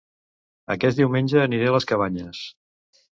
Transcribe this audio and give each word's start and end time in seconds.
Aquest 0.75 1.01
diumenge 1.01 1.41
aniré 1.43 1.67
a 1.73 1.73
Les 1.75 1.87
Cabanyes 1.93 2.41